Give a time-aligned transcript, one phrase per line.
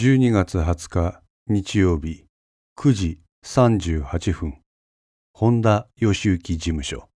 [0.00, 2.24] 12月20日日曜日
[2.78, 4.60] 9時38分
[5.32, 7.08] 本田義行事務所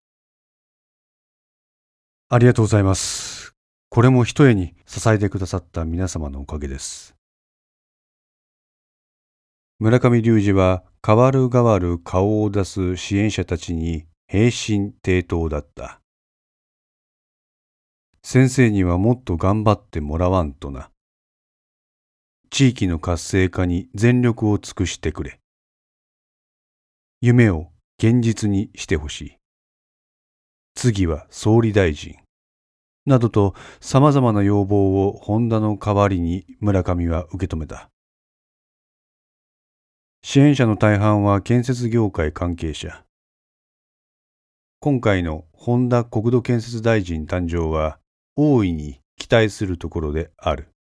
[2.28, 3.54] ありがとうございます。
[3.88, 7.14] これも一重に支えてくださった皆様のおかげです。
[9.78, 16.00] 村上隆二は変わる変わる顔を出す支援者たちに平身低頭だった。
[18.24, 20.91] 先生にはもっと頑張ってもらわんとな。
[22.54, 25.40] 地域の活性化に全力を尽くしてくれ。
[27.22, 27.68] 夢を
[27.98, 29.36] 現実にしてほしい。
[30.74, 32.16] 次は総理大臣。
[33.06, 37.88] などと様々な要望をホンダの代わりに村上は受け止めた。
[40.22, 43.02] 支援者の大半は建設業界関係者。
[44.78, 47.98] 今回のホンダ国土建設大臣誕生は
[48.36, 50.71] 大いに期待するところである。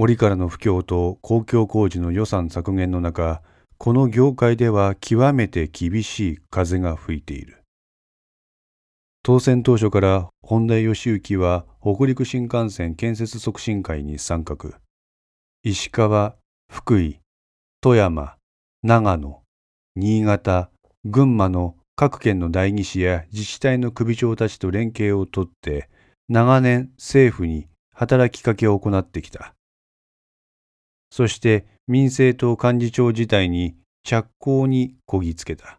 [0.00, 3.42] 折からの不況と公共工事の予算削減の中、
[3.78, 7.64] この業界では極めて厳しい風が吹いている。
[9.24, 14.78] 当選当初から本田義行は北陸新幹線建設促進会に参画。
[15.64, 16.36] 石川、
[16.72, 17.18] 福井、
[17.80, 18.36] 富山、
[18.84, 19.42] 長野、
[19.96, 20.70] 新潟、
[21.06, 25.90] 群馬の各県の代議士や自治体の首長たちと連携をとって
[26.28, 29.56] 長年政府に働きかけを行ってきた。
[31.10, 35.78] そして民政党幹事長自体に着工にこぎつけた。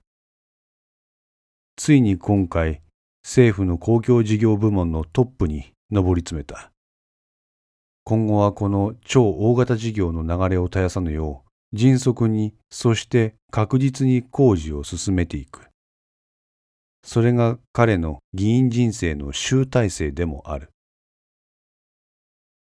[1.76, 2.82] ついに今回、
[3.24, 6.72] 政府の公共事業部門のトップに上り詰めた。
[8.04, 15.70] 今後はこの超大型事業の流れを絶やさぬよう、迅速に、そして確実に工事を進めていく。
[17.04, 20.72] それが彼の議員人生の集大成でもある。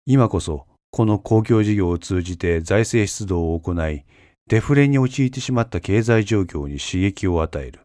[0.05, 4.05] 今こそ、この公共事業を通じて財政出動を行い、
[4.47, 7.81] デフレに陥ってしまった経済状況に刺激を与える。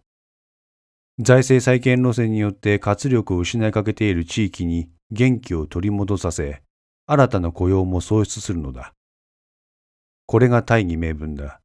[1.19, 6.63] 財政再建路線によって活力を失いかけている地域に元気を取り戻させ、
[7.07, 8.95] 新たな雇用も創出するのだ。
[10.27, 11.61] これが大義名分だ。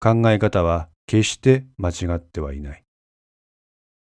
[0.00, 2.84] 考え方は決して間違ってはいない。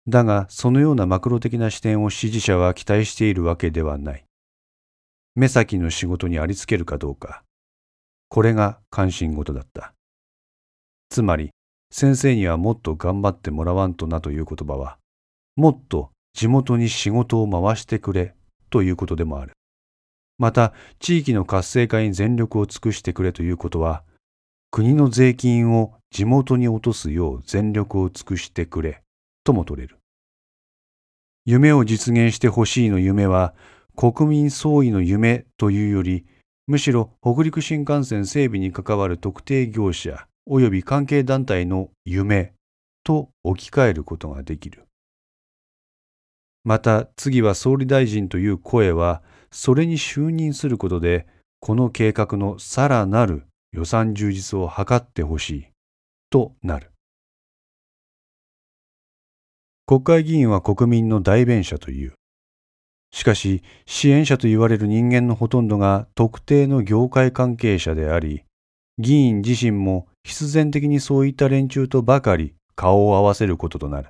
[0.06, 4.26] だが、そのようなマクロ的な視点を支持者は期待しているわけではない。
[5.36, 7.42] 目先の仕事にありつけるかどうか。
[8.28, 9.94] これが関心事だった。
[11.08, 11.50] つまり、
[11.90, 14.98] 先生にはもっと頑張ってもらわんとなという言葉は、
[15.56, 18.34] もっと地元に仕事を回してくれ
[18.70, 19.52] ということでもある。
[20.38, 24.02] また、地域の活性化に全力を尽くしてくれということは、
[24.70, 29.02] 国の税金を地元に落とすよう全力を尽くしてくれ
[29.44, 29.98] とも取れる。
[31.44, 33.54] 夢を実現してほしいの夢は、
[33.96, 36.26] 国民総意の夢というより、
[36.66, 42.54] むしろ北陸新幹線整備に関わる特定業者及び関係団体の夢
[43.04, 44.84] と置き換えることができる。
[46.64, 49.22] また次は総理大臣という声は、
[49.52, 51.26] それに就任することで、
[51.60, 55.66] この計画のさらなる予算充実を図ってほしい
[56.30, 56.90] となる。
[59.86, 62.14] 国会議員は国民の代弁者という。
[63.14, 68.42] しかし、支援者と言われる人間のほとんどが特定の業界関係者であり、
[68.98, 74.08] 議員自身も必然的にそういった連中とばかり顔を合わせることとなる。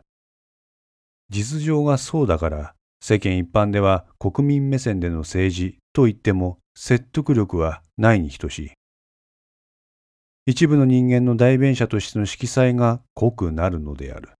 [1.29, 8.73] 実情がそうだから、世間一般では国民目線での政治と言っても説得力はないに等しい。
[10.47, 14.31] 一部の人間の代弁者としての色彩が濃くなるのである。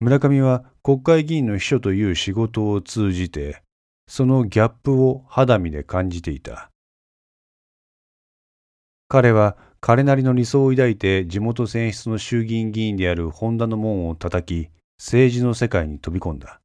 [0.00, 3.62] 村上は国会議員の秘書という仕事を通じて、
[4.06, 6.70] そのギャップを肌身で感じていた。
[9.08, 16.60] 彼は彼なりの理想を抱いて地元選出の衆議院議員である本田の門を叩き、政治の世界に飛び込んだ。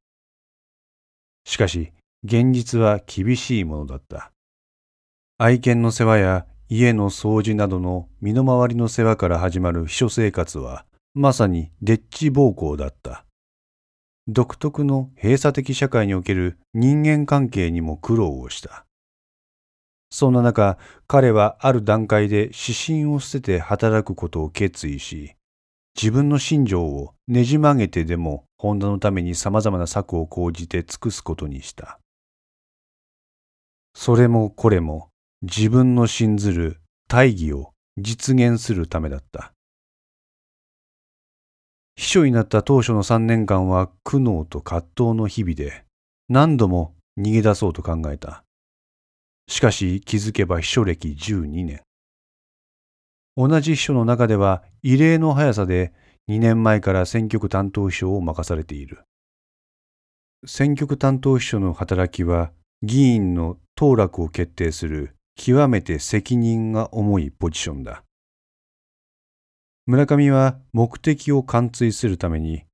[1.44, 1.92] しかし、
[2.24, 4.30] 現実は厳しいものだった。
[5.38, 10.84] 愛犬の世話や家の掃除などの身の回りの世話から始まる秘書生活は、
[11.14, 13.26] まさにデッチ暴行だった。
[14.28, 18.86] 独特の閉鎖的社会における人間関係にも苦労をした。
[20.10, 25.34] そんな中、彼はある段階で指針を捨てて働くことを決意し、
[25.94, 31.98] 自分の心情をねじ曲げてでも本田のために様々な策を講じて尽くすことにした。
[33.94, 35.10] それもこれも
[35.42, 39.52] 自分の信ずる大義を実現するためだった。
[41.94, 45.84] 秘書になった当初の3年間は苦悩と葛藤の日々で
[46.28, 48.44] 何度も逃げ出そうと考えた。
[49.48, 51.82] しかし気づけば秘書歴12年。
[53.36, 55.92] 同じ秘書の中では異例の速さで
[56.28, 59.00] 2年前から選挙区担当秘書を任されている。
[60.46, 62.52] 選挙区担当秘書の働きは
[62.82, 68.02] 議員の当落を決定する極めて責任が重いポジションだ。
[69.84, 72.64] 村上は目的を貫通するために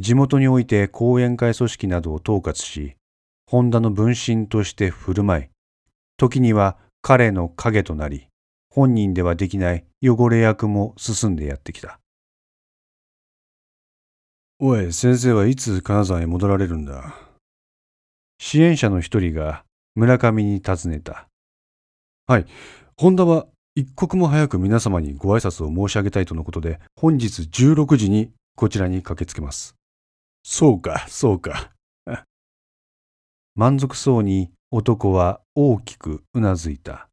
[0.00, 2.96] 地元において講演会組織などを統括し、
[3.46, 5.48] ホンダの分身として振る舞い、
[6.16, 8.26] 時には彼の影となり、
[8.70, 12.00] 本人ではできない汚れ役も進んでやってきた。
[14.58, 17.14] おい、先生はいつ金沢へ戻られるんだ？
[18.38, 21.28] 支援者の一人が村上に尋ねた。
[22.26, 22.46] はい、
[22.96, 29.76] ホンダは一刻も早く皆様にご挨拶を申し上げたいとのことで、本日16時にこちらに駆けつけます。
[30.42, 31.72] そうか、そうか。
[33.56, 37.08] 満足そうに男は大きくうなずいた。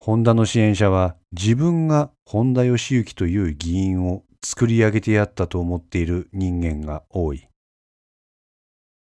[0.00, 7.47] 本田の支援者は自分が本田義行という議員を作り上げてやったと思っている人間が多い。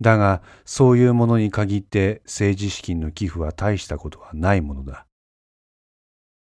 [0.01, 5.05] だが、そういうものに限って政治資金の寄付は大したことはないものだ。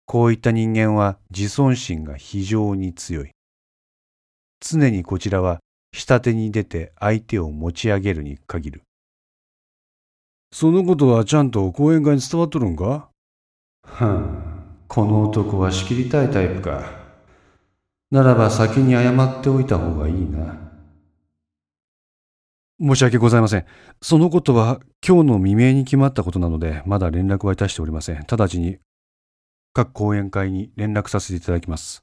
[0.06, 3.30] こういった人間は自尊心が非常に強い。
[4.60, 5.60] 常にこちらは
[5.92, 8.82] 下手に出て相手を持ち上げるに限る。
[10.52, 13.08] そのことはちゃんと講演会に伝わっとるんか？
[13.84, 17.00] はん、この男は仕切りたいタイプか。
[18.10, 20.69] ならば先に謝っておいた方がいいな。
[22.82, 23.66] 申し訳ございません。
[24.00, 28.20] そのことは今日の未明に決まったことなので、まだ連絡はいたしておりません。
[28.20, 28.78] 直ちに
[29.74, 32.02] 各講演会に連絡させていただきます。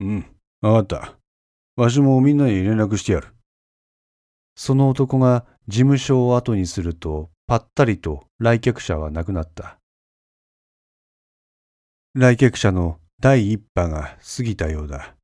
[0.00, 0.26] うん、
[0.60, 1.14] わかった。
[1.76, 3.28] わしもみんなに連絡してやる。
[4.54, 9.78] その男が事務所を後にすると、ぱったりと来客者はなくなった。
[12.14, 15.16] 来客者の第一波が過ぎたようだ。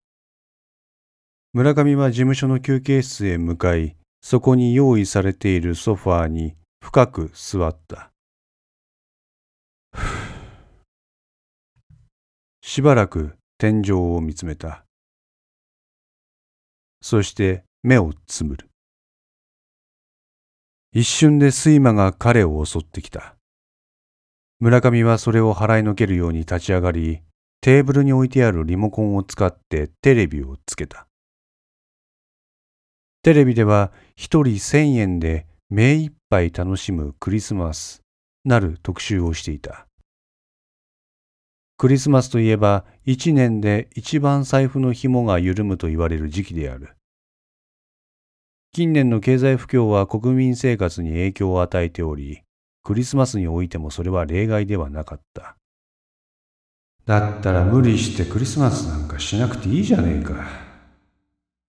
[1.52, 8.12] 村上は事務所の休憩室へ向かい、そこに用意されているソファーに深く座った。
[12.62, 14.84] しばらく天井を見つめた。
[17.02, 18.69] そして目をつむる。
[20.93, 23.37] 一瞬で睡魔が彼を襲ってきた。
[24.58, 27.23] 村上はそれを払いのけるように立ち上がり、
[27.62, 31.06] テーブルに置いてあるリモコンを使ってテレビをつけた。
[33.22, 38.02] テレビでは一人千円で目いっぱい楽しむクリスマス
[38.44, 39.87] なる特集をしていた。
[41.76, 46.96] クリスマスといえば一年で一番財布の紐が緩むと言われる時期である。
[48.72, 52.40] 近年の経済不況は国民生活に影響を与えており、
[52.82, 55.56] クリスマスにおいてもそれは例外ではなかった。
[57.05, 60.69] だったら無理してクリスマスなんかしなくていいじゃねえか。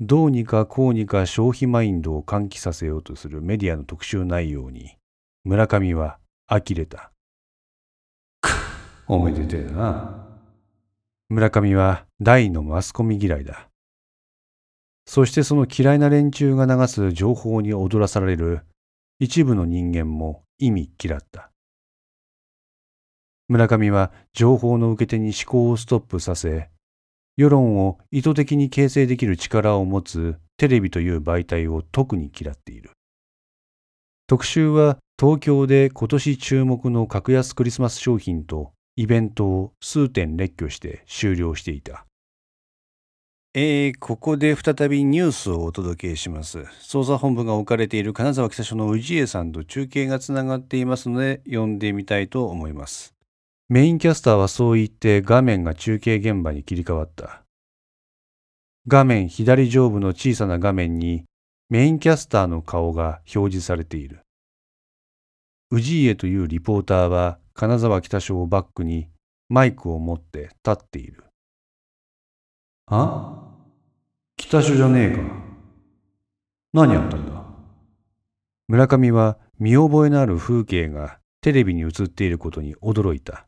[0.04, 4.98] どうにかこうにか消費マインドを喚起させようとするメディアの特集内容に、
[5.44, 6.18] 村上は
[6.48, 7.12] 呆れた。
[9.08, 10.28] おめでてえな。
[11.30, 13.70] 村上は大のマスコミ嫌いだ。
[15.06, 18.62] そしてその嫌いな連中が流す情報に踊らされる
[19.20, 21.52] 一部の人間も意味嫌った。
[23.48, 26.71] 村上は情報の受け手に思考をストップさせ、
[27.38, 32.92] 世論を意図的に形成できる力を持つテレビという媒体を特に嫌っている。
[34.28, 42.06] 特集は東京で今年注目の格安クリスマス商品とイベントを数点列挙して終了していた。
[43.54, 46.60] えー、ここで再びニュースをお届けします。
[46.60, 53.14] 捜査本部が置かれている金沢北署の氏家さんと中継がつながっていますので、読んでみたいと思います。
[53.74, 57.46] メインキャスターはそう言って画面が中継現場に切り替わった。
[58.86, 61.24] 画面左上部の小さな画面に
[61.70, 64.24] メインキャスターの顔が表示されている。
[65.72, 69.08] 氏家というリポーターは金沢北署をバックに
[69.48, 71.24] マイクを持って立っている。
[72.88, 73.56] あ？
[74.36, 75.22] 北署じゃねえか。
[76.74, 77.46] 何やったんだ？
[78.68, 83.48] 村上は見覚えのある風景がテレビに映っていることに驚いた。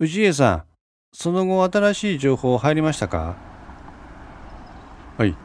[0.00, 0.62] 氏家さん、
[1.12, 3.36] その後新しい情報入りましたか？
[5.16, 5.36] はい。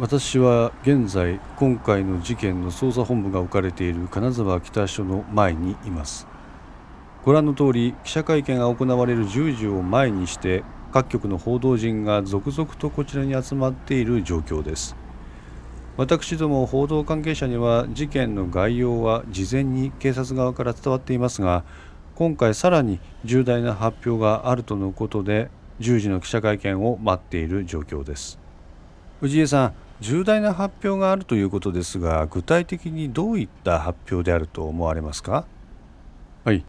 [0.00, 6.26] 私は現在今回の事件の捜査本部が置かれている金沢北署の前にいます。
[7.24, 14.94] ご覧の通り記者会見が行われる10時を前にして各局の報道陣が続々とこちらに集まっている状況です
[15.96, 21.64] 私ども報道関係者には事件の概要は事前に警察側から伝わっていますが
[22.14, 28.38] 今回さらに重大な発表があるとのことで10時の記者会見を待っている状況です。
[29.20, 35.46] 藤江さん重大な発表があるということですが具体的にどういった発表であると思われますか？
[36.44, 36.64] はい、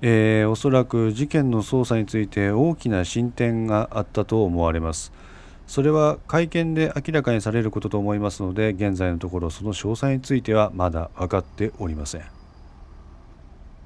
[0.00, 5.12] えー、おそらく事件の捜査について大きな進展があったと思われます。
[5.66, 12.37] それは会見で明らかにされることと思いますので現在のところその詳細についてはまだ分かっておりません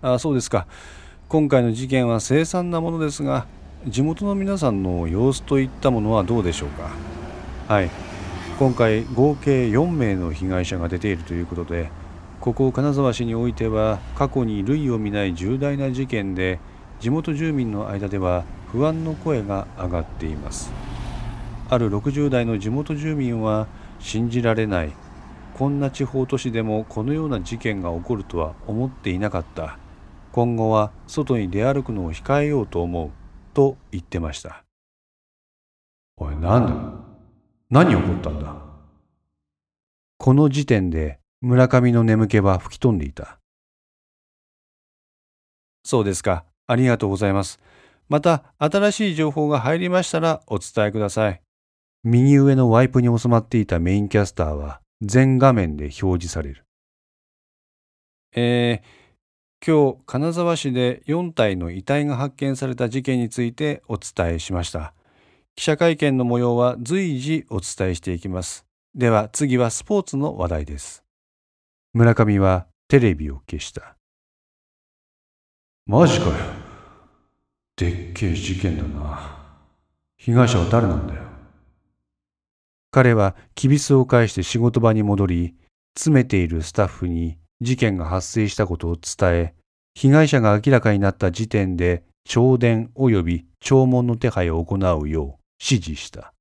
[0.05, 0.67] あそうですか。
[1.29, 3.47] 今回の事件は凄惨なものですが
[3.87, 6.91] 地元の皆さんの様子といったものはどうでしょうか。
[7.69, 7.91] はい。
[8.59, 11.91] 今回合計4名の被害者が出ているということで
[12.41, 16.59] ここ金沢市においては過去に類を見ない重大な事件で
[16.99, 20.73] 地元住民の間では不安の声が上がっています。
[21.71, 23.69] ある60代の地元住民は
[24.01, 24.93] 信じられない。
[25.55, 29.79] こんな地方都市でもこのような事件が起こるとは思っていなかった。
[30.33, 33.11] 今後は外に出歩くのを控えようと思う
[33.55, 34.65] と言ってました。
[36.17, 36.75] おいなんだ？
[37.71, 38.57] 何起こったんだ？
[40.19, 43.39] この時点で村上の眠気は吹き飛んでいた。
[45.85, 46.45] そうですか。
[46.67, 47.61] ありがとうございます。
[48.09, 51.43] また新しい情報が入りましたらお伝えください。
[52.05, 56.65] 右上のワイプに収まっていたメインキャスターは全画面で表示される。
[58.35, 59.02] えー、
[59.65, 64.93] 今日金沢市で4体の遺体が発見された事件についてお伝えしました。
[65.55, 68.67] 記者会見の模様は随時お伝えしていきます。
[68.97, 71.05] では次はスポーツの話題です。
[71.95, 73.95] 村上はテレビを消した。
[75.87, 76.33] マジかよ。
[77.77, 79.39] でっけえ事件だな。
[80.17, 81.23] 被害者は誰なんだよ。
[82.91, 85.55] 彼はきびすを返して仕事場に戻り、
[85.97, 89.55] 詰めているスタッフに事件が発生したことを伝え、
[89.95, 96.33] 被害者が明らかになった時点で弔電及び弔問の手配を行うよう指示した。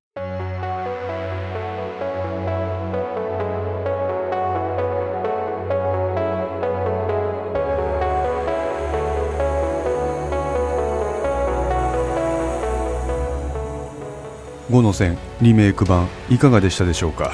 [14.70, 17.32] 5の線リメイク版いかがでしたでしょうか？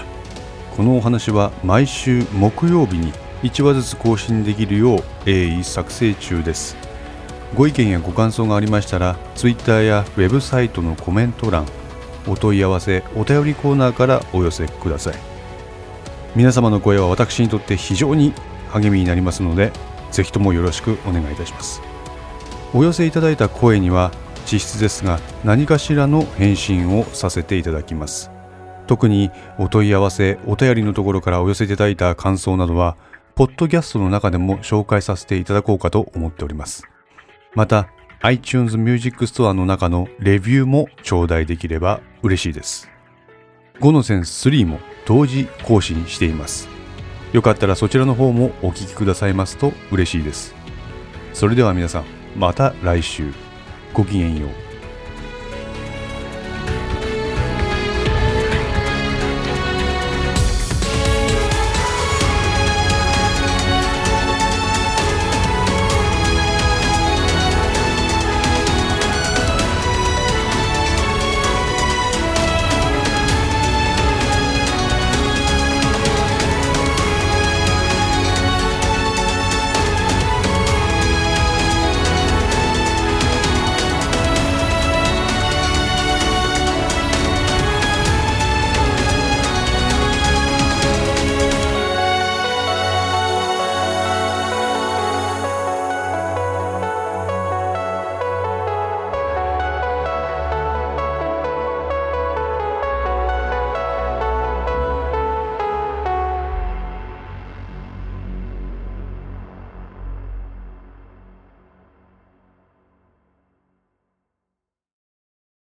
[0.76, 6.76] このお話は毎週木曜日に1話ずつ更新できるよう鋭意作成中です。
[7.54, 11.66] ご意見やご感想がありましたら Twitter やウェブサイトのコメント欄
[12.26, 15.14] お問い合わせお便りコーナーからお寄せください。
[16.36, 18.34] 皆様の声は私にとって非常に
[18.70, 19.72] 励みになりますので
[20.10, 21.80] ぜひともよろしくお願いいたします。
[22.74, 24.12] お寄せいただいた声には
[24.50, 28.30] 実質ですが何かしらの返信をさせていただきます。
[28.86, 32.96] 特にお問い合わせお便りのところからお寄せいただいた感想などは
[33.38, 36.88] ポッドキャストの中でも紹介させていただこうかと思っております。
[37.54, 37.88] また
[38.22, 42.90] iTunes Music Store の中のレビューも頂戴できれば嬉しいです。
[43.78, 46.68] 5の線3も同時更新しています。
[47.32, 50.52] よかったらそちらの方もお聴きくださいますと嬉しいです。
[51.32, 52.04] それでは皆さん
[52.34, 53.32] また来週。
[53.94, 54.67] ごきげんよう。